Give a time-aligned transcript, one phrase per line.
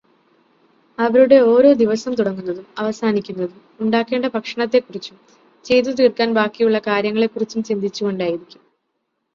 [0.99, 5.19] അവരുടെ ഓരോ ദിവസം തുടങ്ങുന്നതും അവസാനിക്കുന്നതും ഉണ്ടാക്കേണ്ട ഭക്ഷണത്തെക്കുറിച്ചും
[5.65, 8.63] ചെയ്തു തീർക്കാൻ ബാക്കിയുള്ള കാര്യങ്ങളെക്കുറിച്ചും ചിന്തിച്ചുകൊണ്ടായിരിക്കും.